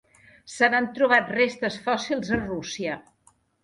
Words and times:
Se 0.53 0.69
n'han 0.75 0.87
trobat 0.95 1.31
restes 1.37 1.79
fòssils 1.87 2.35
a 2.41 2.45
Rússia. 2.45 3.01